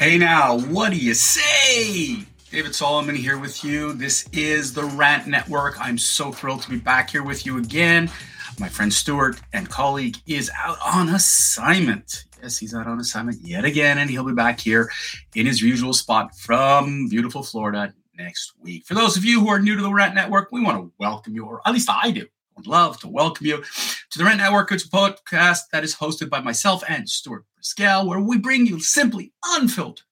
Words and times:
Hey 0.00 0.16
now, 0.16 0.58
what 0.58 0.92
do 0.92 0.96
you 0.96 1.12
say? 1.12 2.24
David 2.50 2.74
Solomon 2.74 3.14
here 3.14 3.38
with 3.38 3.62
you. 3.62 3.92
This 3.92 4.26
is 4.32 4.72
the 4.72 4.84
Rant 4.84 5.26
Network. 5.26 5.78
I'm 5.78 5.98
so 5.98 6.32
thrilled 6.32 6.62
to 6.62 6.70
be 6.70 6.78
back 6.78 7.10
here 7.10 7.22
with 7.22 7.44
you 7.44 7.58
again. 7.58 8.10
My 8.58 8.70
friend 8.70 8.90
Stuart 8.90 9.42
and 9.52 9.68
colleague 9.68 10.16
is 10.26 10.50
out 10.58 10.78
on 10.82 11.10
assignment. 11.10 12.24
Yes, 12.42 12.56
he's 12.56 12.74
out 12.74 12.86
on 12.86 12.98
assignment 12.98 13.42
yet 13.42 13.66
again, 13.66 13.98
and 13.98 14.08
he'll 14.08 14.24
be 14.24 14.32
back 14.32 14.58
here 14.58 14.90
in 15.34 15.44
his 15.44 15.60
usual 15.60 15.92
spot 15.92 16.34
from 16.34 17.06
beautiful 17.10 17.42
Florida 17.42 17.92
next 18.16 18.54
week. 18.58 18.86
For 18.86 18.94
those 18.94 19.18
of 19.18 19.24
you 19.26 19.38
who 19.38 19.50
are 19.50 19.60
new 19.60 19.76
to 19.76 19.82
the 19.82 19.92
Rant 19.92 20.14
Network, 20.14 20.48
we 20.50 20.62
want 20.62 20.78
to 20.78 20.90
welcome 20.98 21.34
you, 21.34 21.44
or 21.44 21.60
at 21.66 21.74
least 21.74 21.90
I 21.90 22.10
do. 22.10 22.22
I 22.22 22.52
would 22.56 22.66
love 22.66 22.98
to 23.00 23.08
welcome 23.08 23.46
you 23.46 23.62
to 24.10 24.18
the 24.18 24.24
Rant 24.24 24.38
Network. 24.38 24.72
It's 24.72 24.84
a 24.84 24.88
podcast 24.88 25.70
that 25.70 25.84
is 25.84 25.94
hosted 25.94 26.28
by 26.28 26.40
myself 26.40 26.82
and 26.88 27.08
Stuart 27.08 27.44
Briscal, 27.56 28.06
where 28.06 28.18
we 28.18 28.38
bring 28.38 28.66
you 28.66 28.80
simply 28.80 29.32
unfiltered, 29.44 30.04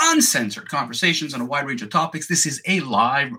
uncensored 0.00 0.68
conversations 0.68 1.34
on 1.34 1.40
a 1.40 1.44
wide 1.44 1.66
range 1.66 1.82
of 1.82 1.90
topics. 1.90 2.28
This 2.28 2.46
is 2.46 2.62
a 2.68 2.78
live 2.80 3.32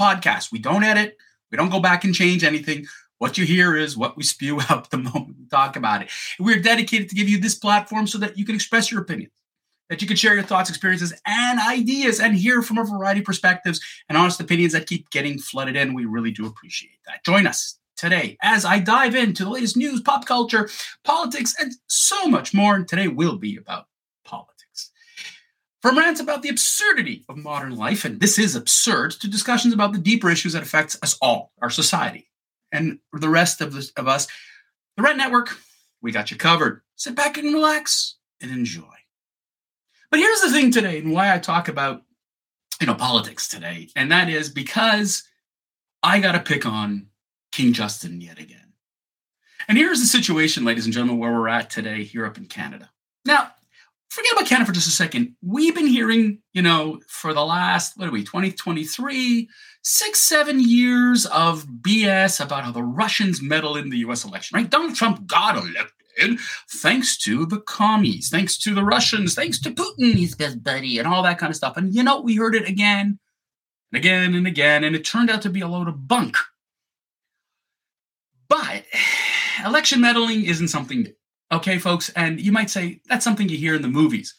podcast. 0.00 0.52
We 0.52 0.58
don't 0.58 0.84
edit, 0.84 1.18
we 1.50 1.58
don't 1.58 1.68
go 1.68 1.80
back 1.80 2.04
and 2.04 2.14
change 2.14 2.44
anything. 2.44 2.86
What 3.18 3.36
you 3.36 3.44
hear 3.44 3.76
is 3.76 3.94
what 3.94 4.16
we 4.16 4.22
spew 4.22 4.58
out 4.70 4.90
the 4.90 4.96
moment 4.96 5.36
we 5.38 5.46
talk 5.46 5.76
about 5.76 6.00
it. 6.00 6.08
We're 6.40 6.62
dedicated 6.62 7.10
to 7.10 7.14
give 7.14 7.28
you 7.28 7.38
this 7.38 7.54
platform 7.54 8.06
so 8.06 8.16
that 8.18 8.38
you 8.38 8.46
can 8.46 8.54
express 8.54 8.90
your 8.90 9.02
opinions, 9.02 9.32
that 9.90 10.00
you 10.00 10.08
can 10.08 10.16
share 10.16 10.32
your 10.32 10.44
thoughts, 10.44 10.70
experiences, 10.70 11.12
and 11.26 11.60
ideas 11.60 12.20
and 12.20 12.34
hear 12.34 12.62
from 12.62 12.78
a 12.78 12.84
variety 12.84 13.20
of 13.20 13.26
perspectives 13.26 13.82
and 14.08 14.16
honest 14.16 14.40
opinions 14.40 14.72
that 14.72 14.86
keep 14.86 15.10
getting 15.10 15.38
flooded 15.38 15.76
in. 15.76 15.92
We 15.92 16.06
really 16.06 16.30
do 16.30 16.46
appreciate 16.46 17.00
that. 17.06 17.22
Join 17.22 17.46
us 17.46 17.78
today 17.96 18.36
as 18.42 18.64
I 18.64 18.78
dive 18.78 19.14
into 19.14 19.44
the 19.44 19.50
latest 19.50 19.76
news, 19.76 20.00
pop 20.00 20.26
culture, 20.26 20.68
politics, 21.04 21.54
and 21.60 21.72
so 21.86 22.26
much 22.26 22.52
more. 22.54 22.74
And 22.74 22.86
today 22.86 23.08
will 23.08 23.36
be 23.36 23.56
about 23.56 23.86
politics. 24.24 24.90
From 25.80 25.98
rants 25.98 26.20
about 26.20 26.42
the 26.42 26.48
absurdity 26.48 27.24
of 27.28 27.36
modern 27.36 27.76
life, 27.76 28.04
and 28.04 28.20
this 28.20 28.38
is 28.38 28.54
absurd, 28.54 29.12
to 29.12 29.28
discussions 29.28 29.74
about 29.74 29.92
the 29.92 29.98
deeper 29.98 30.30
issues 30.30 30.52
that 30.52 30.62
affects 30.62 30.96
us 31.02 31.18
all, 31.20 31.52
our 31.60 31.70
society, 31.70 32.30
and 32.70 32.98
the 33.12 33.28
rest 33.28 33.60
of, 33.60 33.72
the, 33.72 33.90
of 33.96 34.06
us. 34.06 34.28
The 34.96 35.02
Rant 35.02 35.18
Network, 35.18 35.56
we 36.00 36.12
got 36.12 36.30
you 36.30 36.36
covered. 36.36 36.82
Sit 36.96 37.16
back 37.16 37.36
and 37.36 37.52
relax 37.52 38.16
and 38.40 38.50
enjoy. 38.50 38.84
But 40.10 40.20
here's 40.20 40.40
the 40.42 40.50
thing 40.50 40.70
today, 40.70 40.98
and 40.98 41.12
why 41.12 41.34
I 41.34 41.38
talk 41.38 41.68
about 41.68 42.02
you 42.80 42.86
know 42.86 42.94
politics 42.94 43.48
today, 43.48 43.88
and 43.96 44.12
that 44.12 44.28
is 44.28 44.50
because 44.50 45.22
I 46.02 46.20
got 46.20 46.32
to 46.32 46.40
pick 46.40 46.66
on 46.66 47.06
King 47.52 47.72
Justin 47.72 48.20
yet 48.20 48.38
again. 48.38 48.72
And 49.68 49.78
here's 49.78 50.00
the 50.00 50.06
situation, 50.06 50.64
ladies 50.64 50.84
and 50.84 50.92
gentlemen, 50.92 51.18
where 51.18 51.32
we're 51.32 51.48
at 51.48 51.70
today 51.70 52.02
here 52.02 52.26
up 52.26 52.36
in 52.36 52.46
Canada. 52.46 52.90
Now, 53.24 53.50
forget 54.10 54.32
about 54.32 54.46
Canada 54.46 54.66
for 54.66 54.72
just 54.72 54.88
a 54.88 54.90
second. 54.90 55.36
We've 55.40 55.74
been 55.74 55.86
hearing, 55.86 56.38
you 56.52 56.62
know, 56.62 57.00
for 57.06 57.32
the 57.32 57.44
last, 57.44 57.96
what 57.96 58.08
are 58.08 58.12
we, 58.12 58.24
2023, 58.24 59.48
six, 59.84 60.20
seven 60.20 60.60
years 60.60 61.26
of 61.26 61.66
BS 61.66 62.44
about 62.44 62.64
how 62.64 62.72
the 62.72 62.82
Russians 62.82 63.40
meddle 63.40 63.76
in 63.76 63.90
the 63.90 63.98
US 63.98 64.24
election, 64.24 64.56
right? 64.56 64.68
Donald 64.68 64.96
Trump 64.96 65.26
got 65.26 65.56
elected 65.56 66.38
thanks 66.70 67.16
to 67.18 67.46
the 67.46 67.60
commies, 67.60 68.28
thanks 68.28 68.58
to 68.58 68.74
the 68.74 68.84
Russians, 68.84 69.34
thanks 69.34 69.58
to 69.60 69.70
Putin, 69.70 70.14
his 70.14 70.34
best 70.34 70.62
buddy, 70.62 70.98
and 70.98 71.08
all 71.08 71.22
that 71.22 71.38
kind 71.38 71.50
of 71.50 71.56
stuff. 71.56 71.76
And, 71.76 71.94
you 71.94 72.02
know, 72.02 72.20
we 72.20 72.36
heard 72.36 72.54
it 72.54 72.68
again 72.68 73.18
and 73.92 73.98
again 73.98 74.34
and 74.34 74.46
again, 74.46 74.84
and 74.84 74.94
it 74.94 75.04
turned 75.04 75.30
out 75.30 75.42
to 75.42 75.50
be 75.50 75.60
a 75.60 75.68
load 75.68 75.88
of 75.88 76.06
bunk. 76.06 76.36
But 78.52 78.84
election 79.64 80.02
meddling 80.02 80.44
isn't 80.44 80.68
something 80.68 81.04
new. 81.04 81.14
Okay, 81.52 81.78
folks? 81.78 82.10
And 82.10 82.38
you 82.38 82.52
might 82.52 82.68
say 82.68 83.00
that's 83.06 83.24
something 83.24 83.48
you 83.48 83.56
hear 83.56 83.74
in 83.74 83.80
the 83.80 83.88
movies. 83.88 84.34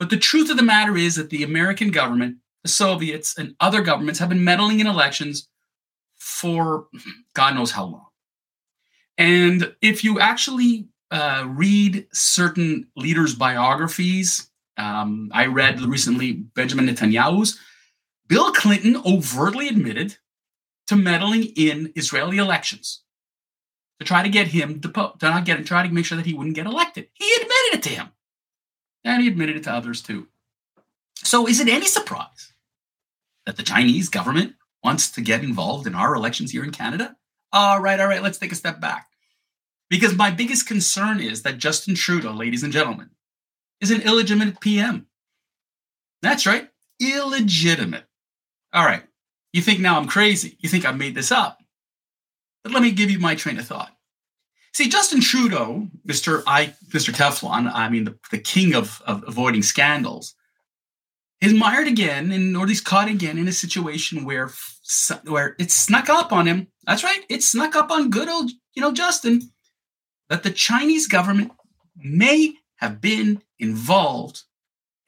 But 0.00 0.10
the 0.10 0.16
truth 0.16 0.50
of 0.50 0.56
the 0.56 0.64
matter 0.64 0.96
is 0.96 1.14
that 1.14 1.30
the 1.30 1.44
American 1.44 1.92
government, 1.92 2.38
the 2.64 2.68
Soviets, 2.68 3.38
and 3.38 3.54
other 3.60 3.80
governments 3.80 4.18
have 4.18 4.28
been 4.28 4.42
meddling 4.42 4.80
in 4.80 4.88
elections 4.88 5.48
for 6.18 6.88
God 7.34 7.54
knows 7.54 7.70
how 7.70 7.84
long. 7.84 8.06
And 9.16 9.72
if 9.80 10.02
you 10.02 10.18
actually 10.18 10.88
uh, 11.12 11.44
read 11.46 12.08
certain 12.12 12.88
leaders' 12.96 13.36
biographies, 13.36 14.50
um, 14.76 15.30
I 15.32 15.46
read 15.46 15.80
recently 15.82 16.32
Benjamin 16.32 16.88
Netanyahu's. 16.88 17.60
Bill 18.26 18.50
Clinton 18.50 19.00
overtly 19.06 19.68
admitted 19.68 20.16
to 20.88 20.96
meddling 20.96 21.44
in 21.54 21.92
Israeli 21.94 22.38
elections 22.38 23.02
to 24.02 24.08
try 24.08 24.22
to 24.22 24.28
get 24.28 24.48
him 24.48 24.78
deposed, 24.78 25.20
to 25.20 25.30
not 25.30 25.44
get 25.44 25.58
him, 25.58 25.64
try 25.64 25.86
to 25.86 25.92
make 25.92 26.04
sure 26.04 26.16
that 26.16 26.26
he 26.26 26.34
wouldn't 26.34 26.56
get 26.56 26.66
elected. 26.66 27.08
He 27.14 27.30
admitted 27.34 27.74
it 27.74 27.82
to 27.84 27.88
him. 27.90 28.08
And 29.04 29.22
he 29.22 29.28
admitted 29.28 29.56
it 29.56 29.64
to 29.64 29.72
others 29.72 30.02
too. 30.02 30.28
So 31.16 31.46
is 31.46 31.60
it 31.60 31.68
any 31.68 31.86
surprise 31.86 32.52
that 33.46 33.56
the 33.56 33.62
Chinese 33.62 34.08
government 34.08 34.54
wants 34.82 35.10
to 35.12 35.20
get 35.20 35.44
involved 35.44 35.86
in 35.86 35.94
our 35.94 36.14
elections 36.14 36.50
here 36.50 36.64
in 36.64 36.72
Canada? 36.72 37.16
All 37.52 37.80
right, 37.80 38.00
all 38.00 38.08
right, 38.08 38.22
let's 38.22 38.38
take 38.38 38.52
a 38.52 38.56
step 38.56 38.80
back. 38.80 39.06
Because 39.88 40.16
my 40.16 40.30
biggest 40.30 40.66
concern 40.66 41.20
is 41.20 41.42
that 41.42 41.58
Justin 41.58 41.94
Trudeau, 41.94 42.32
ladies 42.32 42.62
and 42.62 42.72
gentlemen, 42.72 43.10
is 43.80 43.90
an 43.90 44.00
illegitimate 44.02 44.60
PM. 44.60 45.06
That's 46.22 46.46
right, 46.46 46.68
illegitimate. 47.00 48.04
All 48.72 48.84
right, 48.84 49.02
you 49.52 49.60
think 49.60 49.80
now 49.80 49.98
I'm 49.98 50.08
crazy. 50.08 50.56
You 50.60 50.68
think 50.68 50.84
I've 50.84 50.96
made 50.96 51.14
this 51.14 51.30
up. 51.30 51.61
But 52.62 52.72
let 52.72 52.82
me 52.82 52.90
give 52.90 53.10
you 53.10 53.18
my 53.18 53.34
train 53.34 53.58
of 53.58 53.66
thought. 53.66 53.94
See, 54.72 54.88
Justin 54.88 55.20
Trudeau, 55.20 55.88
Mr. 56.06 56.42
I, 56.46 56.74
Mr. 56.88 57.12
Teflon, 57.12 57.70
I 57.72 57.88
mean, 57.88 58.04
the, 58.04 58.18
the 58.30 58.38
king 58.38 58.74
of, 58.74 59.02
of 59.06 59.22
avoiding 59.26 59.62
scandals, 59.62 60.34
is 61.42 61.52
mired 61.52 61.88
again, 61.88 62.30
and 62.30 62.56
or 62.56 62.66
he's 62.66 62.80
caught 62.80 63.08
again 63.08 63.36
in 63.36 63.48
a 63.48 63.52
situation 63.52 64.24
where 64.24 64.50
where 65.24 65.56
it 65.58 65.70
snuck 65.70 66.08
up 66.08 66.32
on 66.32 66.46
him. 66.46 66.68
That's 66.86 67.04
right, 67.04 67.24
it 67.28 67.42
snuck 67.42 67.74
up 67.74 67.90
on 67.90 68.10
good 68.10 68.28
old, 68.28 68.50
you 68.74 68.80
know, 68.80 68.92
Justin, 68.92 69.50
that 70.28 70.44
the 70.44 70.50
Chinese 70.50 71.08
government 71.08 71.50
may 71.96 72.54
have 72.76 73.00
been 73.00 73.42
involved 73.58 74.42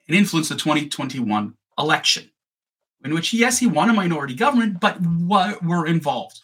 and 0.07 0.17
influenced 0.17 0.51
the 0.51 0.57
2021 0.57 1.55
election, 1.79 2.31
in 3.05 3.15
which 3.15 3.33
yes, 3.33 3.61
he 3.61 3.67
won 3.67 3.89
a 3.89 3.95
minority 3.95 4.35
government, 4.35 4.81
but 4.81 4.99
were 5.01 5.87
involved. 5.87 6.41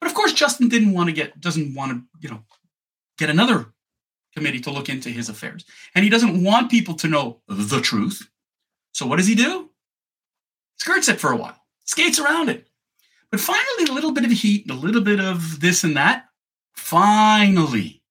But 0.00 0.08
of 0.08 0.14
course, 0.14 0.32
Justin 0.32 0.68
didn't 0.68 0.92
want 0.92 1.08
to 1.08 1.12
get, 1.12 1.40
doesn't 1.40 1.74
want 1.74 1.92
to, 1.92 2.02
you 2.20 2.28
know, 2.28 2.42
get 3.18 3.30
another 3.30 3.72
committee 4.34 4.60
to 4.60 4.70
look 4.70 4.88
into 4.88 5.08
his 5.08 5.28
affairs. 5.28 5.64
And 5.94 6.04
he 6.04 6.10
doesn't 6.10 6.44
want 6.44 6.70
people 6.70 6.94
to 6.94 7.08
know 7.08 7.40
the 7.48 7.80
truth. 7.80 8.28
So 8.92 9.06
what 9.06 9.16
does 9.16 9.26
he 9.26 9.34
do? 9.34 9.70
Skirts 10.78 11.08
it 11.08 11.20
for 11.20 11.32
a 11.32 11.36
while, 11.36 11.56
skates 11.84 12.18
around 12.18 12.50
it. 12.50 12.68
But 13.30 13.40
finally, 13.40 13.90
a 13.90 13.92
little 13.92 14.12
bit 14.12 14.24
of 14.24 14.30
heat, 14.30 14.70
a 14.70 14.74
little 14.74 15.00
bit 15.00 15.20
of 15.20 15.60
this 15.60 15.84
and 15.84 15.96
that. 15.96 16.26
Finally, 16.74 18.02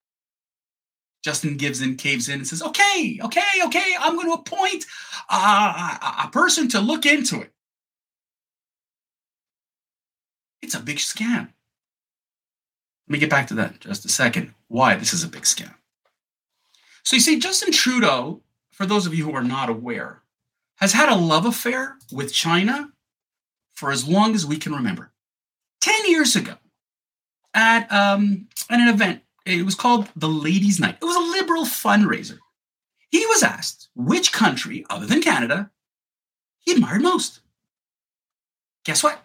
Justin 1.24 1.58
gives 1.58 1.82
in, 1.82 1.96
caves 1.96 2.28
in, 2.28 2.36
and 2.36 2.48
says, 2.48 2.62
"Okay, 2.62 3.20
okay, 3.24 3.42
okay, 3.66 3.96
I'm 4.00 4.16
going 4.16 4.28
to 4.28 4.34
appoint 4.34 4.86
uh, 5.30 6.24
a 6.24 6.30
person 6.32 6.68
to 6.70 6.82
look 6.82 7.06
into 7.06 7.42
it." 7.42 7.52
It's 10.62 10.76
a 10.76 10.80
big 10.80 10.98
scam. 10.98 11.50
Let 13.08 13.14
me 13.14 13.20
get 13.20 13.30
back 13.30 13.48
to 13.48 13.54
that 13.56 13.74
in 13.74 13.80
just 13.80 14.06
a 14.06 14.10
second. 14.10 14.54
Why 14.68 14.96
this 14.96 15.14
is 15.14 15.24
a 15.24 15.28
big 15.28 15.44
scam. 15.44 15.74
So 17.04 17.16
you 17.16 17.22
see, 17.22 17.40
Justin 17.40 17.72
Trudeau, 17.72 18.42
for 18.72 18.86
those 18.86 19.06
of 19.06 19.14
you 19.14 19.26
who 19.26 19.36
are 19.36 19.44
not 19.44 19.70
aware, 19.70 20.24
has 20.78 20.94
had 20.94 21.10
a 21.10 21.16
love 21.16 21.46
affair 21.46 21.98
with 22.12 22.34
China 22.34 22.90
for 23.74 23.92
as 23.92 24.08
long 24.08 24.34
as 24.34 24.46
we 24.46 24.58
can 24.58 24.74
remember. 24.74 25.12
10 25.82 26.10
years 26.10 26.36
ago, 26.36 26.56
at, 27.54 27.92
um, 27.92 28.48
at 28.70 28.80
an 28.80 28.88
event, 28.88 29.22
it 29.46 29.64
was 29.64 29.76
called 29.76 30.10
the 30.16 30.28
Ladies' 30.28 30.80
Night. 30.80 30.98
It 31.00 31.06
was 31.06 31.16
a 31.16 31.38
liberal 31.38 31.64
fundraiser. 31.64 32.40
He 33.10 33.26
was 33.28 33.44
asked 33.44 33.90
which 33.96 34.34
country, 34.34 34.86
other 34.90 35.06
than 35.06 35.22
Canada, 35.22 35.70
he 36.60 36.72
admired 36.72 37.04
most. 37.04 37.42
Guess 38.84 39.04
what? 39.04 39.25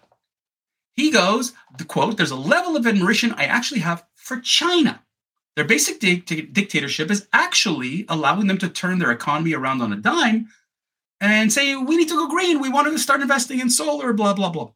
He 1.01 1.11
goes, 1.11 1.55
the 1.79 1.87
quote, 1.87 2.19
there's 2.19 2.31
a 2.31 2.37
level 2.37 2.77
of 2.77 2.87
admiration 2.87 3.33
I 3.33 3.45
actually 3.45 3.81
have 3.81 4.05
for 4.17 4.39
China. 4.39 5.03
Their 5.57 5.65
basic 5.65 5.99
dictatorship 5.99 7.11
is 7.11 7.27
actually 7.33 8.05
allowing 8.07 8.49
them 8.49 8.59
to 8.59 8.69
turn 8.69 8.99
their 8.99 9.11
economy 9.11 9.55
around 9.55 9.81
on 9.81 9.95
a 9.95 9.97
dime 9.97 10.49
and 11.19 11.51
say, 11.51 11.75
we 11.75 11.97
need 11.97 12.11
to 12.11 12.17
go 12.17 12.29
green. 12.29 12.61
We 12.61 12.69
want 12.69 12.87
to 12.87 12.99
start 12.99 13.23
investing 13.23 13.61
in 13.61 13.71
solar, 13.71 14.13
blah, 14.13 14.35
blah, 14.35 14.51
blah. 14.51 14.73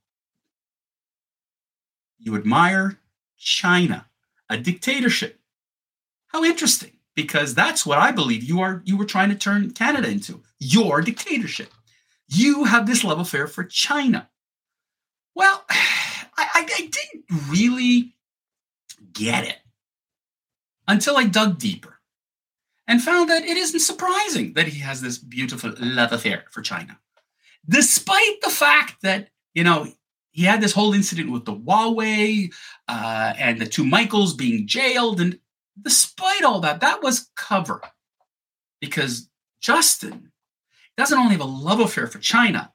You 2.19 2.37
admire 2.37 3.01
China, 3.37 4.07
a 4.49 4.57
dictatorship. 4.57 5.39
How 6.29 6.43
interesting, 6.43 6.93
because 7.15 7.55
that's 7.55 7.85
what 7.85 7.99
I 7.99 8.13
believe 8.13 8.43
you 8.43 8.63
are 8.63 8.81
you 8.87 8.97
were 8.97 9.05
trying 9.05 9.29
to 9.29 9.37
turn 9.37 9.73
Canada 9.73 10.09
into. 10.09 10.43
Your 10.59 11.03
dictatorship. 11.03 11.71
You 12.29 12.65
have 12.65 12.87
this 12.87 13.05
love 13.05 13.21
affair 13.21 13.47
for 13.47 13.63
China. 13.65 14.31
Well, 15.35 15.67
I, 16.37 16.47
I, 16.55 16.61
I 16.63 16.91
didn't 16.91 17.51
really 17.51 18.15
get 19.13 19.45
it 19.45 19.59
until 20.89 21.17
I 21.17 21.25
dug 21.25 21.59
deeper. 21.59 22.01
and 22.87 23.03
found 23.03 23.31
that 23.31 23.45
it 23.45 23.57
isn't 23.57 23.81
surprising 23.81 24.53
that 24.55 24.69
he 24.69 24.81
has 24.81 25.01
this 25.01 25.19
beautiful 25.19 25.73
love 25.79 26.13
affair 26.13 26.45
for 26.51 26.63
China. 26.63 26.99
Despite 27.69 28.41
the 28.43 28.51
fact 28.51 28.97
that, 29.03 29.29
you 29.55 29.65
know, 29.65 29.87
he 30.33 30.43
had 30.45 30.61
this 30.61 30.73
whole 30.73 30.93
incident 30.93 31.31
with 31.31 31.45
the 31.45 31.55
Huawei 31.55 32.53
uh, 32.89 33.33
and 33.39 33.61
the 33.61 33.67
two 33.67 33.85
Michaels 33.87 34.35
being 34.35 34.67
jailed. 34.67 35.21
And 35.21 35.39
despite 35.81 36.43
all 36.43 36.61
that, 36.61 36.81
that 36.81 37.03
was 37.03 37.31
cover 37.37 37.81
because 38.81 39.31
Justin 39.61 40.33
doesn't 40.97 41.19
only 41.19 41.33
have 41.33 41.41
a 41.41 41.45
love 41.45 41.81
affair 41.81 42.07
for 42.07 42.19
China, 42.19 42.73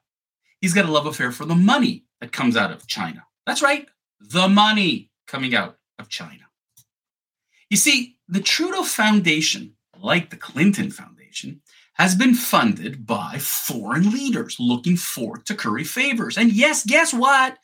he's 0.61 0.73
got 0.73 0.85
a 0.85 0.91
love 0.91 1.05
affair 1.05 1.31
for 1.31 1.45
the 1.45 1.55
money 1.55 2.05
that 2.19 2.31
comes 2.31 2.57
out 2.57 2.71
of 2.71 2.87
China. 2.87 3.25
That's 3.49 3.63
right, 3.63 3.87
the 4.19 4.47
money 4.47 5.09
coming 5.25 5.55
out 5.55 5.77
of 5.97 6.07
China. 6.07 6.43
You 7.71 7.77
see, 7.77 8.17
the 8.27 8.41
Trudeau 8.41 8.83
Foundation, 8.83 9.73
like 9.97 10.29
the 10.29 10.37
Clinton 10.37 10.91
Foundation, 10.91 11.63
has 11.95 12.13
been 12.13 12.35
funded 12.35 13.07
by 13.07 13.39
foreign 13.39 14.11
leaders 14.11 14.57
looking 14.59 14.95
forward 14.95 15.47
to 15.47 15.55
curry 15.55 15.83
favors. 15.83 16.37
And 16.37 16.51
yes, 16.51 16.85
guess 16.85 17.11
what? 17.11 17.57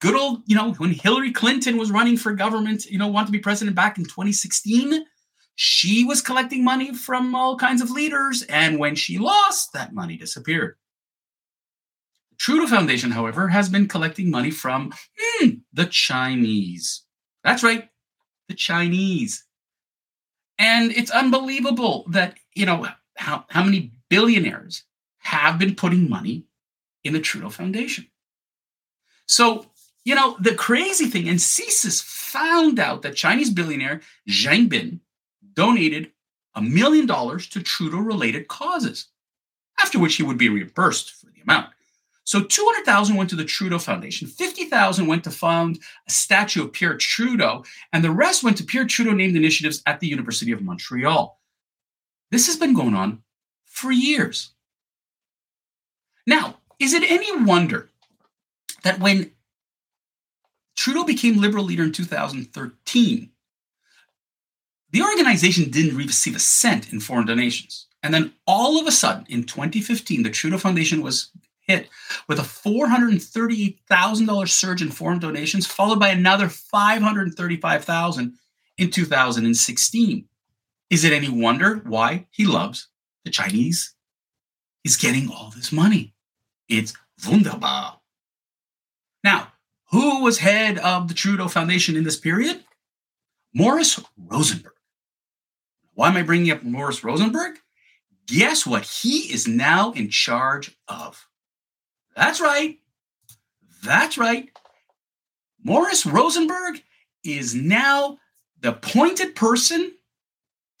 Good 0.00 0.14
old, 0.14 0.42
you 0.46 0.54
know, 0.54 0.72
when 0.74 0.92
Hillary 0.92 1.32
Clinton 1.32 1.78
was 1.78 1.90
running 1.90 2.16
for 2.16 2.32
government, 2.32 2.86
you 2.86 2.96
know, 2.96 3.08
wanted 3.08 3.26
to 3.26 3.32
be 3.32 3.40
president 3.40 3.74
back 3.74 3.98
in 3.98 4.04
2016, 4.04 5.04
she 5.56 6.04
was 6.04 6.22
collecting 6.22 6.62
money 6.62 6.94
from 6.94 7.34
all 7.34 7.58
kinds 7.58 7.82
of 7.82 7.90
leaders. 7.90 8.42
And 8.42 8.78
when 8.78 8.94
she 8.94 9.18
lost, 9.18 9.72
that 9.72 9.92
money 9.92 10.16
disappeared. 10.16 10.76
Trudeau 12.42 12.66
Foundation, 12.66 13.12
however, 13.12 13.46
has 13.46 13.68
been 13.68 13.86
collecting 13.86 14.28
money 14.28 14.50
from 14.50 14.92
hmm, 15.16 15.50
the 15.72 15.86
Chinese. 15.86 17.02
That's 17.44 17.62
right, 17.62 17.88
the 18.48 18.54
Chinese. 18.54 19.44
And 20.58 20.90
it's 20.90 21.12
unbelievable 21.12 22.04
that, 22.10 22.34
you 22.56 22.66
know, 22.66 22.88
how, 23.16 23.44
how 23.48 23.62
many 23.62 23.92
billionaires 24.10 24.82
have 25.18 25.56
been 25.56 25.76
putting 25.76 26.10
money 26.10 26.46
in 27.04 27.12
the 27.12 27.20
Trudeau 27.20 27.48
Foundation. 27.48 28.08
So, 29.26 29.66
you 30.04 30.16
know, 30.16 30.36
the 30.40 30.56
crazy 30.56 31.06
thing, 31.06 31.28
and 31.28 31.38
CSIS 31.38 32.02
found 32.02 32.80
out 32.80 33.02
that 33.02 33.14
Chinese 33.14 33.50
billionaire 33.50 34.00
Zhang 34.28 34.68
Bin 34.68 35.00
donated 35.54 36.10
a 36.56 36.60
million 36.60 37.06
dollars 37.06 37.46
to 37.50 37.62
Trudeau 37.62 37.98
related 37.98 38.48
causes, 38.48 39.06
after 39.78 40.00
which 40.00 40.16
he 40.16 40.24
would 40.24 40.38
be 40.38 40.48
reimbursed 40.48 41.12
for 41.12 41.26
the 41.26 41.40
amount. 41.42 41.68
So 42.32 42.42
200,000 42.42 43.14
went 43.14 43.28
to 43.28 43.36
the 43.36 43.44
Trudeau 43.44 43.78
Foundation, 43.78 44.26
50,000 44.26 45.06
went 45.06 45.22
to 45.24 45.30
fund 45.30 45.80
a 46.08 46.10
statue 46.10 46.64
of 46.64 46.72
Pierre 46.72 46.96
Trudeau, 46.96 47.62
and 47.92 48.02
the 48.02 48.10
rest 48.10 48.42
went 48.42 48.56
to 48.56 48.64
Pierre 48.64 48.86
Trudeau 48.86 49.12
named 49.12 49.36
initiatives 49.36 49.82
at 49.84 50.00
the 50.00 50.06
University 50.06 50.50
of 50.50 50.62
Montreal. 50.62 51.38
This 52.30 52.46
has 52.46 52.56
been 52.56 52.72
going 52.72 52.94
on 52.94 53.22
for 53.66 53.92
years. 53.92 54.52
Now, 56.26 56.56
is 56.78 56.94
it 56.94 57.02
any 57.02 57.36
wonder 57.44 57.90
that 58.82 58.98
when 58.98 59.32
Trudeau 60.74 61.04
became 61.04 61.38
Liberal 61.38 61.66
leader 61.66 61.82
in 61.82 61.92
2013, 61.92 63.30
the 64.90 65.02
organization 65.02 65.68
didn't 65.68 65.98
receive 65.98 66.34
a 66.34 66.38
cent 66.38 66.94
in 66.94 67.00
foreign 67.00 67.26
donations. 67.26 67.88
And 68.02 68.14
then 68.14 68.32
all 68.46 68.80
of 68.80 68.86
a 68.86 68.90
sudden, 68.90 69.26
in 69.28 69.44
2015, 69.44 70.22
the 70.22 70.30
Trudeau 70.30 70.56
Foundation 70.56 71.02
was 71.02 71.30
hit 71.72 71.88
with 72.28 72.38
a 72.38 72.42
$438,000 72.42 74.48
surge 74.48 74.82
in 74.82 74.90
foreign 74.90 75.18
donations, 75.18 75.66
followed 75.66 76.00
by 76.00 76.08
another 76.08 76.48
535,000 76.48 78.34
in 78.78 78.90
2016. 78.90 80.24
Is 80.90 81.04
it 81.04 81.12
any 81.12 81.28
wonder 81.28 81.82
why 81.84 82.26
he 82.30 82.46
loves 82.46 82.88
the 83.24 83.30
Chinese? 83.30 83.94
He's 84.82 84.96
getting 84.96 85.30
all 85.30 85.52
this 85.54 85.70
money. 85.72 86.14
It's 86.68 86.94
wunderbar. 87.26 87.98
Now, 89.24 89.48
who 89.90 90.22
was 90.22 90.38
head 90.38 90.78
of 90.78 91.08
the 91.08 91.14
Trudeau 91.14 91.48
Foundation 91.48 91.96
in 91.96 92.04
this 92.04 92.18
period? 92.18 92.64
Morris 93.54 94.00
Rosenberg. 94.16 94.72
Why 95.94 96.08
am 96.08 96.16
I 96.16 96.22
bringing 96.22 96.50
up 96.50 96.62
Morris 96.62 97.04
Rosenberg? 97.04 97.58
Guess 98.26 98.66
what 98.66 98.82
he 98.82 99.32
is 99.32 99.46
now 99.46 99.92
in 99.92 100.08
charge 100.08 100.76
of? 100.88 101.28
That's 102.16 102.40
right. 102.40 102.78
That's 103.82 104.18
right. 104.18 104.50
Morris 105.62 106.04
Rosenberg 106.04 106.82
is 107.24 107.54
now 107.54 108.18
the 108.60 108.70
appointed 108.70 109.34
person 109.34 109.92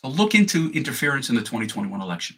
to 0.02 0.08
look 0.08 0.34
into 0.34 0.70
interference 0.72 1.28
in 1.28 1.36
the 1.36 1.40
2021 1.40 2.00
election. 2.00 2.36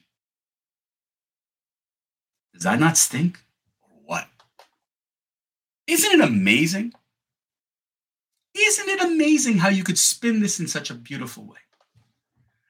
Does 2.53 2.63
that 2.63 2.79
not 2.79 2.97
stink? 2.97 3.39
Or 3.83 3.99
what? 4.05 4.27
Isn't 5.87 6.21
it 6.21 6.25
amazing? 6.27 6.93
Isn't 8.57 8.89
it 8.89 9.03
amazing 9.03 9.59
how 9.59 9.69
you 9.69 9.83
could 9.83 9.99
spin 9.99 10.41
this 10.41 10.61
in 10.61 10.69
such 10.69 10.91
a 10.91 10.95
beautiful 10.95 11.45
way? 11.45 11.59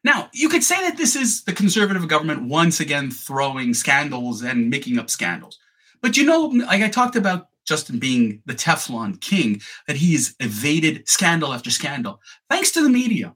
Now, 0.02 0.30
you 0.32 0.48
could 0.48 0.64
say 0.64 0.80
that 0.88 0.96
this 0.96 1.16
is 1.16 1.44
the 1.44 1.52
conservative 1.52 2.08
government 2.08 2.42
once 2.42 2.80
again 2.80 3.10
throwing 3.10 3.74
scandals 3.74 4.42
and 4.42 4.70
making 4.70 4.98
up 4.98 5.10
scandals. 5.10 5.58
But 6.04 6.18
you 6.18 6.26
know, 6.26 6.48
like 6.66 6.82
I 6.82 6.90
talked 6.90 7.16
about 7.16 7.48
Justin 7.64 7.98
being 7.98 8.42
the 8.44 8.52
Teflon 8.52 9.18
king, 9.22 9.62
that 9.86 9.96
he 9.96 10.12
has 10.12 10.34
evaded 10.38 11.08
scandal 11.08 11.54
after 11.54 11.70
scandal, 11.70 12.20
thanks 12.50 12.70
to 12.72 12.82
the 12.82 12.90
media. 12.90 13.34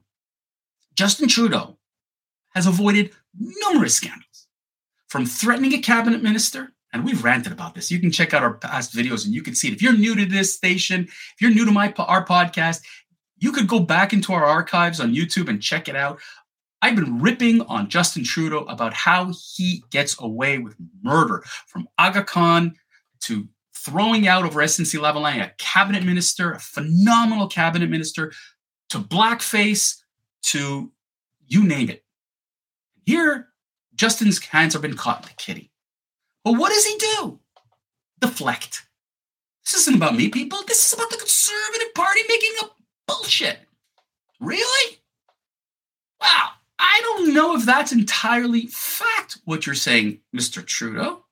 Justin 0.93 1.27
Trudeau 1.27 1.79
has 2.53 2.67
avoided 2.67 3.09
numerous 3.39 3.95
scandals, 3.95 4.47
from 5.07 5.25
threatening 5.25 5.73
a 5.73 5.79
cabinet 5.79 6.21
minister, 6.21 6.71
and 6.93 7.03
we've 7.03 7.23
ranted 7.23 7.51
about 7.51 7.73
this. 7.73 7.89
You 7.89 7.99
can 7.99 8.11
check 8.11 8.35
out 8.35 8.43
our 8.43 8.53
past 8.53 8.93
videos 8.93 9.25
and 9.25 9.33
you 9.33 9.41
can 9.41 9.55
see 9.55 9.69
it. 9.69 9.73
If 9.73 9.81
you're 9.81 9.97
new 9.97 10.13
to 10.13 10.25
this 10.27 10.53
station, 10.53 11.05
if 11.05 11.41
you're 11.41 11.49
new 11.49 11.65
to 11.65 11.71
my 11.71 11.91
our 11.97 12.23
podcast, 12.23 12.81
you 13.39 13.51
could 13.51 13.67
go 13.67 13.79
back 13.79 14.13
into 14.13 14.31
our 14.31 14.45
archives 14.45 14.99
on 14.99 15.15
YouTube 15.15 15.49
and 15.49 15.59
check 15.59 15.87
it 15.87 15.95
out. 15.95 16.19
I've 16.81 16.95
been 16.95 17.19
ripping 17.19 17.61
on 17.61 17.89
Justin 17.89 18.23
Trudeau 18.23 18.63
about 18.65 18.93
how 18.93 19.31
he 19.55 19.83
gets 19.89 20.19
away 20.21 20.59
with 20.59 20.75
murder, 21.01 21.43
from 21.67 21.87
Aga 21.97 22.23
Khan 22.23 22.75
to 23.21 23.47
throwing 23.75 24.27
out 24.27 24.45
over 24.45 24.61
SNC-Lavalin 24.61 25.43
a 25.43 25.53
cabinet 25.57 26.03
minister, 26.03 26.53
a 26.53 26.59
phenomenal 26.59 27.47
cabinet 27.47 27.89
minister, 27.89 28.31
to 28.89 28.99
blackface, 28.99 30.01
to 30.41 30.91
you 31.47 31.63
name 31.63 31.89
it. 31.89 32.03
Here, 33.05 33.49
Justin's 33.95 34.43
hands 34.43 34.73
have 34.73 34.81
been 34.81 34.95
caught 34.95 35.23
in 35.23 35.27
the 35.27 35.33
kitty. 35.35 35.71
But 36.43 36.53
what 36.53 36.69
does 36.69 36.85
he 36.85 36.97
do? 36.97 37.39
Deflect. 38.21 38.83
This 39.65 39.75
isn't 39.81 39.95
about 39.95 40.15
me, 40.15 40.29
people. 40.29 40.59
This 40.67 40.85
is 40.85 40.93
about 40.93 41.09
the 41.09 41.17
Conservative 41.17 41.93
Party 41.93 42.21
making 42.27 42.53
up 42.61 42.77
bullshit. 43.07 43.59
Really? 44.39 44.97
Wow. 46.21 46.51
I 46.79 46.99
don't 47.03 47.33
know 47.33 47.55
if 47.55 47.65
that's 47.65 47.91
entirely 47.91 48.67
fact, 48.67 49.39
what 49.43 49.65
you're 49.65 49.75
saying, 49.75 50.21
Mr. 50.35 50.65
Trudeau. 50.65 51.25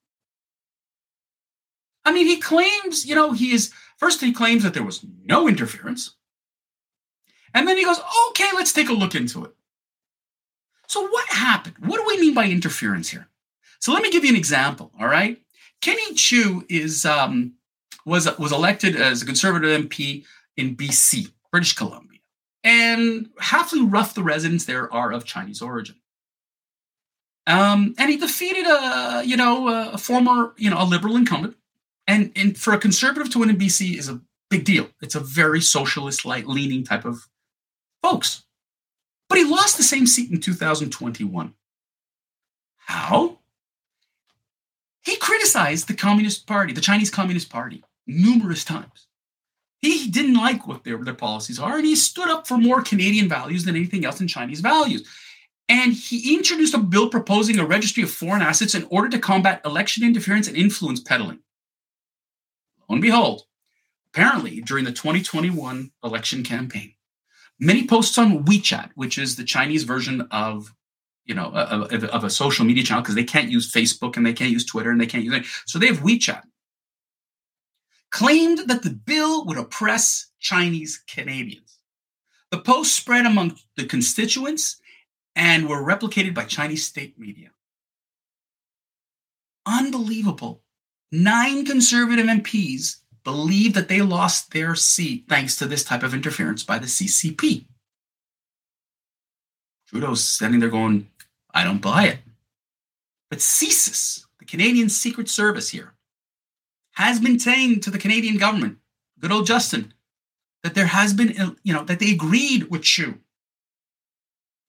I 2.03 2.11
mean, 2.11 2.27
he 2.27 2.37
claims, 2.37 3.05
you 3.05 3.15
know, 3.15 3.31
he 3.31 3.51
is, 3.51 3.71
first, 3.97 4.21
he 4.21 4.33
claims 4.33 4.63
that 4.63 4.73
there 4.73 4.83
was 4.83 5.05
no 5.23 5.47
interference. 5.47 6.15
And 7.53 7.67
then 7.67 7.77
he 7.77 7.85
goes, 7.85 7.99
okay, 8.29 8.49
let's 8.55 8.73
take 8.73 8.89
a 8.89 8.93
look 8.93 9.15
into 9.15 9.45
it. 9.45 9.51
So, 10.87 11.07
what 11.07 11.27
happened? 11.29 11.75
What 11.79 11.97
do 11.97 12.05
we 12.07 12.21
mean 12.21 12.33
by 12.33 12.45
interference 12.45 13.09
here? 13.09 13.27
So, 13.79 13.91
let 13.91 14.03
me 14.03 14.11
give 14.11 14.23
you 14.23 14.29
an 14.29 14.37
example. 14.37 14.91
All 14.99 15.07
right, 15.07 15.41
Kenny 15.81 16.13
Chiu 16.13 16.65
is 16.69 17.05
um, 17.05 17.53
was 18.05 18.27
was 18.37 18.53
elected 18.53 18.95
as 18.95 19.21
a 19.21 19.25
conservative 19.25 19.85
MP 19.85 20.23
in 20.55 20.77
BC, 20.77 21.31
British 21.51 21.73
Columbia, 21.73 22.06
and 22.67 23.29
halfly 23.37 23.89
rough 23.89 24.13
the 24.13 24.21
residents 24.21 24.65
there 24.65 24.93
are 24.93 25.13
of 25.13 25.23
Chinese 25.23 25.61
origin. 25.61 25.95
Um, 27.47 27.95
and 27.97 28.09
he 28.09 28.17
defeated 28.17 28.65
a 28.65 29.23
you 29.25 29.37
know 29.37 29.69
a 29.93 29.97
former 29.97 30.53
you 30.57 30.69
know 30.69 30.81
a 30.81 30.83
liberal 30.83 31.15
incumbent, 31.15 31.55
and 32.05 32.33
and 32.35 32.57
for 32.57 32.73
a 32.73 32.77
conservative 32.77 33.31
to 33.31 33.39
win 33.39 33.49
in 33.49 33.57
BC 33.57 33.97
is 33.97 34.09
a 34.09 34.19
big 34.49 34.65
deal. 34.65 34.89
It's 35.01 35.15
a 35.15 35.21
very 35.21 35.61
socialist 35.61 36.25
like 36.25 36.45
leaning 36.45 36.83
type 36.83 37.05
of 37.05 37.29
folks. 38.03 38.43
But 39.29 39.37
he 39.37 39.45
lost 39.45 39.77
the 39.77 39.83
same 39.83 40.05
seat 40.05 40.29
in 40.29 40.41
2021. 40.41 41.53
How? 42.77 43.39
He 45.03 45.15
criticized 45.17 45.87
the 45.87 45.93
Communist 45.93 46.47
Party, 46.47 46.73
the 46.73 46.81
Chinese 46.81 47.09
Communist 47.09 47.49
Party, 47.49 47.83
numerous 48.05 48.65
times. 48.65 49.06
He 49.81 50.09
didn't 50.09 50.33
like 50.33 50.67
what 50.67 50.83
their, 50.83 50.97
their 51.03 51.13
policies 51.13 51.59
are, 51.59 51.77
and 51.77 51.85
he 51.85 51.95
stood 51.95 52.29
up 52.29 52.47
for 52.47 52.57
more 52.57 52.81
Canadian 52.81 53.29
values 53.29 53.63
than 53.63 53.75
anything 53.75 54.05
else 54.05 54.19
in 54.19 54.27
Chinese 54.27 54.59
values. 54.59 55.07
And 55.69 55.93
he 55.93 56.35
introduced 56.35 56.73
a 56.73 56.79
bill 56.79 57.09
proposing 57.09 57.59
a 57.59 57.65
registry 57.65 58.01
of 58.01 58.09
foreign 58.09 58.41
assets 58.41 58.73
in 58.73 58.87
order 58.89 59.09
to 59.09 59.19
combat 59.19 59.61
election 59.65 60.03
interference 60.03 60.47
and 60.47 60.57
influence 60.57 61.01
peddling. 61.01 61.39
Lo 62.89 62.93
and 62.95 63.01
behold, 63.01 63.43
apparently 64.13 64.61
during 64.61 64.85
the 64.85 64.91
2021 64.91 65.91
election 66.03 66.43
campaign, 66.43 66.93
many 67.59 67.85
posts 67.85 68.17
on 68.17 68.45
WeChat, 68.45 68.91
which 68.95 69.17
is 69.17 69.35
the 69.35 69.43
Chinese 69.43 69.83
version 69.83 70.21
of 70.31 70.73
you 71.27 71.35
know, 71.35 71.51
of, 71.51 72.03
of 72.05 72.23
a 72.23 72.29
social 72.29 72.65
media 72.65 72.83
channel 72.83 73.01
because 73.01 73.15
they 73.15 73.23
can't 73.23 73.51
use 73.51 73.69
Facebook 73.69 74.15
and 74.15 74.25
they 74.25 74.33
can't 74.33 74.49
use 74.49 74.65
Twitter 74.65 74.89
and 74.89 74.99
they 74.99 75.05
can't 75.05 75.25
use 75.25 75.35
it. 75.35 75.45
So 75.65 75.77
they 75.77 75.87
have 75.87 75.99
WeChat. 75.99 76.43
Claimed 78.11 78.69
that 78.69 78.83
the 78.83 78.89
bill 78.91 79.45
would 79.45 79.57
oppress 79.57 80.27
Chinese 80.39 81.03
Canadians. 81.07 81.79
The 82.51 82.59
post 82.59 82.95
spread 82.95 83.25
among 83.25 83.57
the 83.75 83.85
constituents 83.85 84.77
and 85.35 85.67
were 85.67 85.83
replicated 85.83 86.33
by 86.33 86.45
Chinese 86.45 86.85
state 86.85 87.19
media. 87.19 87.49
Unbelievable. 89.65 90.61
Nine 91.11 91.65
conservative 91.65 92.25
MPs 92.25 92.97
believe 93.23 93.73
that 93.73 93.89
they 93.89 94.01
lost 94.01 94.51
their 94.51 94.73
seat 94.73 95.25
thanks 95.27 95.57
to 95.57 95.65
this 95.65 95.83
type 95.83 96.03
of 96.03 96.13
interference 96.13 96.63
by 96.63 96.79
the 96.79 96.87
CCP. 96.87 97.65
Trudeau's 99.89 100.23
standing 100.23 100.61
there 100.61 100.69
going, 100.69 101.09
I 101.53 101.63
don't 101.65 101.81
buy 101.81 102.05
it. 102.05 102.19
But 103.29 103.39
CSIS, 103.39 104.25
the 104.39 104.45
Canadian 104.45 104.87
Secret 104.87 105.29
Service 105.29 105.69
here, 105.69 105.93
has 106.97 107.19
been 107.19 107.37
saying 107.37 107.79
to 107.79 107.91
the 107.91 107.99
Canadian 107.99 108.37
government, 108.37 108.79
good 109.19 109.31
old 109.31 109.45
Justin, 109.45 109.93
that 110.63 110.73
there 110.73 110.87
has 110.87 111.13
been, 111.13 111.55
you 111.61 111.71
know, 111.71 111.83
that 111.83 111.99
they 111.99 112.09
agreed 112.09 112.71
with 112.71 112.81
Chiu. 112.81 113.19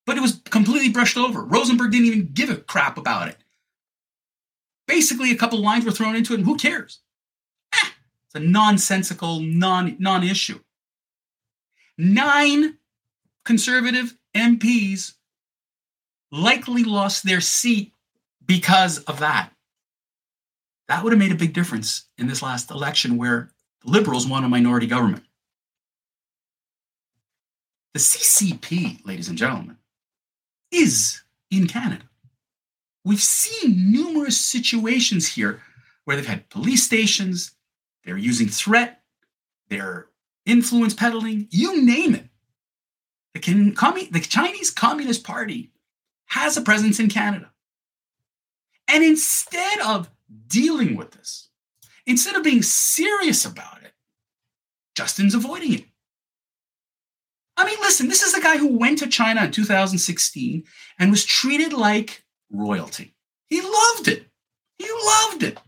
But 0.04 0.18
it 0.18 0.20
was 0.20 0.42
completely 0.50 0.90
brushed 0.90 1.16
over. 1.16 1.42
Rosenberg 1.42 1.90
didn't 1.90 2.06
even 2.06 2.30
give 2.34 2.50
a 2.50 2.56
crap 2.56 2.98
about 2.98 3.28
it. 3.28 3.38
Basically, 4.86 5.30
a 5.30 5.36
couple 5.36 5.58
lines 5.58 5.86
were 5.86 5.90
thrown 5.90 6.16
into 6.16 6.34
it, 6.34 6.40
and 6.40 6.44
who 6.44 6.58
cares? 6.58 7.00
Eh, 7.72 7.88
it's 8.26 8.34
a 8.34 8.40
nonsensical 8.40 9.40
non, 9.40 9.96
non-issue. 9.98 10.60
Nine 11.96 12.76
conservative 13.46 14.18
MPs 14.36 15.14
likely 16.30 16.84
lost 16.84 17.24
their 17.24 17.40
seat 17.40 17.94
because 18.44 18.98
of 19.04 19.20
that. 19.20 19.50
That 20.88 21.04
would 21.04 21.12
have 21.12 21.18
made 21.18 21.32
a 21.32 21.36
big 21.36 21.52
difference 21.52 22.04
in 22.16 22.26
this 22.26 22.42
last 22.42 22.70
election 22.70 23.16
where 23.16 23.50
the 23.84 23.90
Liberals 23.90 24.26
won 24.26 24.44
a 24.44 24.48
minority 24.48 24.86
government. 24.86 25.24
The 27.94 28.00
CCP, 28.00 29.04
ladies 29.06 29.28
and 29.28 29.36
gentlemen, 29.36 29.76
is 30.70 31.22
in 31.50 31.66
Canada. 31.66 32.04
We've 33.04 33.22
seen 33.22 33.92
numerous 33.92 34.40
situations 34.40 35.28
here 35.28 35.62
where 36.04 36.16
they've 36.16 36.26
had 36.26 36.48
police 36.48 36.84
stations, 36.84 37.52
they're 38.04 38.16
using 38.16 38.48
threat, 38.48 39.02
they're 39.68 40.08
influence 40.46 40.94
peddling, 40.94 41.48
you 41.50 41.84
name 41.84 42.14
it. 42.14 42.24
The, 43.34 44.08
the 44.10 44.20
Chinese 44.20 44.70
Communist 44.70 45.22
Party 45.22 45.70
has 46.26 46.56
a 46.56 46.62
presence 46.62 46.98
in 46.98 47.08
Canada. 47.08 47.50
And 48.88 49.04
instead 49.04 49.80
of 49.80 50.10
dealing 50.46 50.96
with 50.96 51.12
this, 51.12 51.48
instead 52.06 52.36
of 52.36 52.42
being 52.42 52.62
serious 52.62 53.44
about 53.44 53.82
it, 53.82 53.92
Justin's 54.94 55.34
avoiding 55.34 55.74
it. 55.74 55.84
I 57.56 57.64
mean, 57.64 57.78
listen, 57.80 58.08
this 58.08 58.22
is 58.22 58.32
the 58.32 58.40
guy 58.40 58.56
who 58.56 58.78
went 58.78 58.98
to 58.98 59.08
China 59.08 59.44
in 59.44 59.50
2016 59.50 60.64
and 60.98 61.10
was 61.10 61.24
treated 61.24 61.72
like 61.72 62.24
royalty. 62.50 63.16
He 63.48 63.60
loved 63.60 64.08
it. 64.08 64.26
He 64.78 64.88
loved 65.04 65.42
it. 65.42 65.58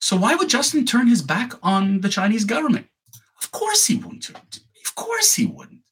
So 0.00 0.16
why 0.16 0.34
would 0.34 0.48
Justin 0.48 0.86
turn 0.86 1.06
his 1.06 1.20
back 1.20 1.52
on 1.62 2.00
the 2.00 2.08
Chinese 2.08 2.44
government? 2.44 2.86
Of 3.42 3.50
course 3.50 3.86
he 3.86 3.96
wouldn't. 3.96 4.30
Of 4.30 4.94
course 4.94 5.34
he 5.34 5.44
wouldn't. 5.44 5.82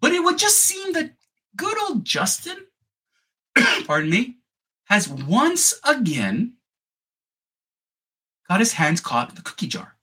But 0.00 0.12
it 0.12 0.22
would 0.22 0.38
just 0.38 0.58
seem 0.58 0.92
that 0.92 1.12
good 1.56 1.80
old 1.82 2.04
Justin, 2.04 2.66
pardon 3.86 4.10
me, 4.10 4.39
has 4.90 5.08
once 5.08 5.72
again 5.84 6.54
got 8.48 8.58
his 8.58 8.72
hands 8.72 9.00
caught 9.00 9.30
in 9.30 9.36
the 9.36 9.42
cookie 9.42 9.68
jar. 9.68 9.96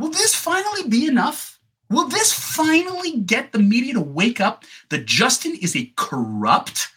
Will 0.00 0.10
this 0.10 0.34
finally 0.34 0.88
be 0.88 1.06
enough? 1.06 1.60
Will 1.88 2.08
this 2.08 2.32
finally 2.32 3.18
get 3.20 3.52
the 3.52 3.60
media 3.60 3.94
to 3.94 4.00
wake 4.00 4.40
up 4.40 4.64
that 4.90 5.06
Justin 5.06 5.56
is 5.62 5.76
a 5.76 5.92
corrupt 5.96 6.88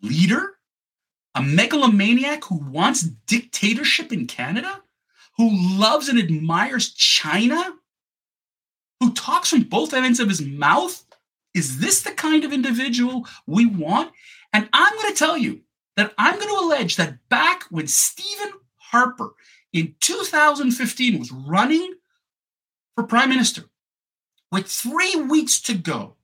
leader? 0.00 0.52
A 1.34 1.42
megalomaniac 1.42 2.44
who 2.44 2.58
wants 2.70 3.02
dictatorship 3.02 4.12
in 4.12 4.28
Canada? 4.28 4.82
Who 5.38 5.50
loves 5.76 6.08
and 6.08 6.18
admires 6.18 6.92
China? 6.94 7.74
Who 9.00 9.12
talks 9.12 9.50
from 9.50 9.62
both 9.62 9.92
ends 9.92 10.20
of 10.20 10.28
his 10.28 10.40
mouth 10.40 11.02
is 11.52 11.80
this 11.80 12.02
the 12.02 12.12
kind 12.12 12.44
of 12.44 12.52
individual 12.52 13.26
we 13.46 13.66
want? 13.66 14.12
And 14.52 14.68
I'm 14.72 14.94
going 14.94 15.12
to 15.12 15.18
tell 15.18 15.36
you 15.36 15.62
that 15.96 16.12
I'm 16.18 16.38
going 16.38 16.48
to 16.48 16.64
allege 16.64 16.96
that 16.96 17.28
back 17.28 17.64
when 17.70 17.86
Stephen 17.86 18.52
Harper 18.76 19.34
in 19.72 19.94
2015 20.00 21.18
was 21.18 21.32
running 21.32 21.94
for 22.94 23.04
prime 23.04 23.28
minister, 23.28 23.64
with 24.50 24.66
three 24.66 25.14
weeks 25.16 25.60
to 25.62 25.74
go, 25.74 26.16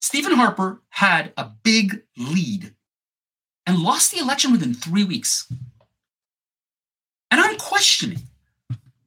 Stephen 0.00 0.32
Harper 0.32 0.82
had 0.90 1.32
a 1.36 1.50
big 1.62 2.02
lead 2.16 2.74
and 3.66 3.78
lost 3.78 4.12
the 4.12 4.20
election 4.20 4.52
within 4.52 4.74
three 4.74 5.04
weeks. 5.04 5.50
And 7.30 7.40
I'm 7.40 7.56
questioning 7.56 8.22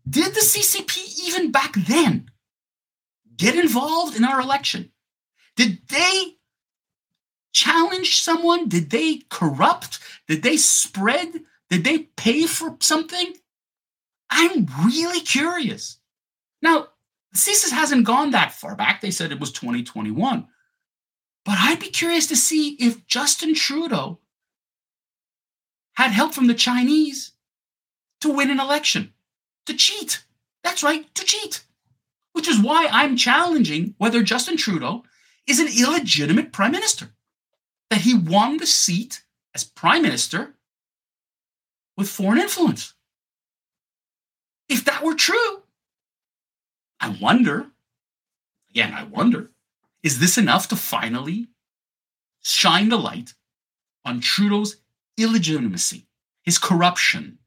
did 0.09 0.33
the 0.33 0.39
CCP 0.39 1.27
even 1.27 1.51
back 1.51 1.73
then 1.73 2.31
get 3.35 3.55
involved 3.55 4.15
in 4.15 4.23
our 4.23 4.39
election? 4.39 4.91
Did 5.55 5.79
they 5.89 6.36
challenge 7.57 8.21
someone? 8.21 8.69
Did 8.69 8.91
they 8.91 9.21
corrupt? 9.29 9.99
Did 10.27 10.43
they 10.43 10.57
spread? 10.57 11.41
Did 11.69 11.83
they 11.83 11.99
pay 11.99 12.45
for 12.45 12.77
something? 12.79 13.33
I'm 14.29 14.67
really 14.85 15.21
curious. 15.21 15.97
Now, 16.61 16.87
CSIS 17.35 17.71
hasn't 17.71 18.05
gone 18.05 18.31
that 18.31 18.51
far 18.51 18.75
back. 18.75 19.01
They 19.01 19.11
said 19.11 19.31
it 19.31 19.39
was 19.39 19.51
2021. 19.51 20.47
But 21.45 21.57
I'd 21.57 21.79
be 21.79 21.89
curious 21.89 22.27
to 22.27 22.35
see 22.35 22.75
if 22.79 23.07
Justin 23.07 23.55
Trudeau 23.55 24.19
had 25.95 26.11
help 26.11 26.33
from 26.33 26.47
the 26.47 26.53
Chinese 26.53 27.31
to 28.21 28.29
win 28.29 28.51
an 28.51 28.59
election, 28.59 29.13
to 29.65 29.73
cheat. 29.73 30.23
That's 30.63 30.83
right, 30.83 31.13
to 31.15 31.23
cheat. 31.23 31.63
Which 32.33 32.47
is 32.47 32.59
why 32.59 32.87
I'm 32.91 33.17
challenging 33.17 33.95
whether 33.97 34.21
Justin 34.21 34.57
Trudeau 34.57 35.03
is 35.47 35.59
an 35.59 35.67
illegitimate 35.67 36.51
prime 36.51 36.71
minister. 36.71 37.13
That 37.89 38.01
he 38.01 38.13
won 38.13 38.57
the 38.57 38.67
seat 38.67 39.23
as 39.55 39.63
prime 39.63 40.01
minister 40.01 40.55
with 41.95 42.09
foreign 42.09 42.39
influence. 42.39 42.93
If 44.69 44.83
that 44.85 45.03
were 45.03 45.15
true, 45.15 45.63
I 46.99 47.17
wonder, 47.21 47.67
again, 48.69 48.93
I 48.93 49.03
wonder, 49.03 49.51
is 50.03 50.19
this 50.19 50.37
enough 50.37 50.67
to 50.69 50.75
finally 50.75 51.47
shine 52.43 52.89
the 52.89 52.97
light 52.97 53.33
on 54.05 54.19
Trudeau's 54.19 54.77
illegitimacy, 55.17 56.07
his 56.43 56.57
corruption, 56.57 57.39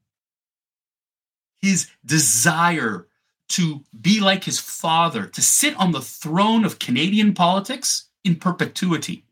his 1.59 1.89
desire 2.05 3.07
to 3.49 3.83
be 3.99 4.19
like 4.19 4.45
his 4.45 4.59
father, 4.59 5.25
to 5.27 5.41
sit 5.41 5.75
on 5.77 5.91
the 5.91 6.01
throne 6.01 6.65
of 6.65 6.79
Canadian 6.79 7.33
politics 7.33 8.09
in 8.23 8.35
perpetuity. 8.35 9.25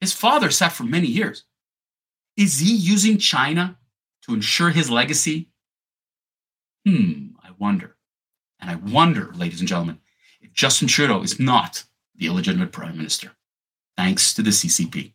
His 0.00 0.12
father 0.12 0.50
sat 0.50 0.72
for 0.72 0.84
many 0.84 1.06
years. 1.06 1.44
Is 2.36 2.60
he 2.60 2.74
using 2.74 3.18
China 3.18 3.78
to 4.22 4.34
ensure 4.34 4.70
his 4.70 4.90
legacy? 4.90 5.48
Hmm, 6.86 7.28
I 7.42 7.50
wonder. 7.58 7.96
And 8.60 8.70
I 8.70 8.76
wonder, 8.76 9.32
ladies 9.34 9.60
and 9.60 9.68
gentlemen, 9.68 9.98
if 10.40 10.52
Justin 10.52 10.88
Trudeau 10.88 11.22
is 11.22 11.40
not 11.40 11.84
the 12.14 12.26
illegitimate 12.26 12.72
prime 12.72 12.96
minister, 12.96 13.32
thanks 13.96 14.34
to 14.34 14.42
the 14.42 14.50
CCP. 14.50 15.12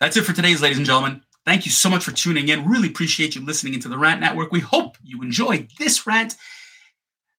That's 0.00 0.16
it 0.16 0.22
for 0.24 0.32
today's, 0.32 0.62
ladies 0.62 0.78
and 0.78 0.86
gentlemen. 0.86 1.22
Thank 1.44 1.66
you 1.66 1.70
so 1.70 1.90
much 1.90 2.04
for 2.04 2.12
tuning 2.12 2.48
in. 2.48 2.68
Really 2.68 2.88
appreciate 2.88 3.34
you 3.34 3.44
listening 3.44 3.74
into 3.74 3.88
the 3.88 3.98
Rant 3.98 4.20
Network. 4.20 4.50
We 4.50 4.60
hope 4.60 4.96
you 5.02 5.22
enjoyed 5.22 5.70
this 5.78 6.06
rant 6.06 6.36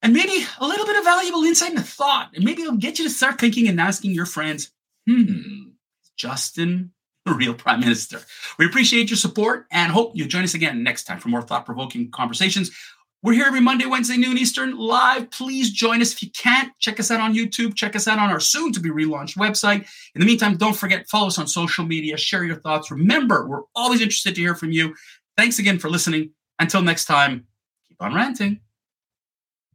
and 0.01 0.13
maybe 0.13 0.45
a 0.59 0.67
little 0.67 0.85
bit 0.85 0.97
of 0.97 1.03
valuable 1.03 1.43
insight 1.43 1.74
and 1.74 1.83
thought. 1.85 2.29
And 2.35 2.45
maybe 2.45 2.62
it'll 2.62 2.77
get 2.77 3.00
you 3.00 3.05
to 3.05 3.09
start 3.09 3.39
thinking 3.39 3.67
and 3.67 3.81
asking 3.81 4.12
your 4.12 4.27
friends, 4.27 4.71
hmm, 5.07 5.69
Justin, 6.17 6.91
the 7.25 7.34
real 7.36 7.53
prime 7.53 7.79
minister. 7.79 8.22
We 8.57 8.65
appreciate 8.65 9.10
your 9.10 9.17
support 9.17 9.65
and 9.72 9.91
hope 9.91 10.12
you'll 10.15 10.27
join 10.27 10.43
us 10.43 10.53
again 10.53 10.84
next 10.84 11.03
time 11.03 11.19
for 11.19 11.29
more 11.29 11.41
thought 11.41 11.65
provoking 11.65 12.12
conversations. 12.12 12.72
We're 13.25 13.34
here 13.34 13.45
every 13.48 13.60
Monday, 13.60 13.88
Wednesday, 13.88 14.17
noon 14.17 14.38
Eastern, 14.38 14.77
live. 14.77 15.31
Please 15.31 15.72
join 15.72 16.00
us. 16.00 16.13
If 16.13 16.22
you 16.22 16.29
can't, 16.29 16.72
check 16.77 17.00
us 17.00 17.10
out 17.10 17.19
on 17.19 17.34
YouTube. 17.34 17.74
Check 17.74 17.95
us 17.95 18.07
out 18.07 18.19
on 18.19 18.29
our 18.29 18.39
soon 18.39 18.72
to 18.74 18.79
be 18.79 18.91
relaunched 18.91 19.36
website. 19.36 19.88
In 20.13 20.19
the 20.19 20.27
meantime, 20.27 20.57
don't 20.57 20.75
forget, 20.75 21.10
follow 21.10 21.25
us 21.25 21.39
on 21.39 21.48
social 21.48 21.86
media, 21.86 22.17
share 22.17 22.43
your 22.43 22.57
thoughts. 22.57 22.91
Remember, 22.91 23.48
we're 23.48 23.63
always 23.75 24.01
interested 24.01 24.36
to 24.36 24.41
hear 24.41 24.53
from 24.53 24.72
you. 24.72 24.93
Thanks 25.38 25.57
again 25.57 25.79
for 25.79 25.89
listening. 25.89 26.34
Until 26.60 26.84
next 26.84 27.05
time, 27.05 27.48
keep 27.88 28.00
on 28.00 28.13
ranting. 28.13 28.60